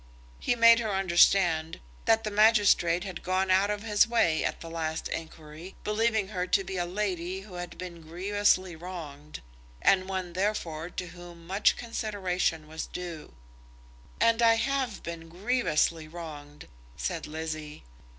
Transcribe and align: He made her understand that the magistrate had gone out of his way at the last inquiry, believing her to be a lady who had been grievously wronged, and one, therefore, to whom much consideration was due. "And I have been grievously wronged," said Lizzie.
He 0.39 0.55
made 0.55 0.79
her 0.79 0.89
understand 0.95 1.79
that 2.05 2.23
the 2.23 2.31
magistrate 2.31 3.03
had 3.03 3.21
gone 3.21 3.51
out 3.51 3.69
of 3.69 3.83
his 3.83 4.07
way 4.07 4.43
at 4.43 4.59
the 4.59 4.67
last 4.67 5.07
inquiry, 5.09 5.75
believing 5.83 6.29
her 6.29 6.47
to 6.47 6.63
be 6.63 6.77
a 6.77 6.87
lady 6.87 7.41
who 7.41 7.53
had 7.53 7.77
been 7.77 8.01
grievously 8.01 8.75
wronged, 8.75 9.43
and 9.79 10.09
one, 10.09 10.33
therefore, 10.33 10.89
to 10.89 11.09
whom 11.09 11.45
much 11.45 11.77
consideration 11.77 12.67
was 12.67 12.87
due. 12.87 13.35
"And 14.19 14.41
I 14.41 14.55
have 14.55 15.03
been 15.03 15.29
grievously 15.29 16.07
wronged," 16.07 16.67
said 16.97 17.27
Lizzie. 17.27 17.83